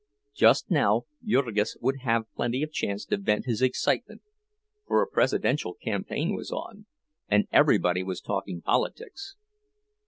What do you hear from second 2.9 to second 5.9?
to vent his excitement, for a presidential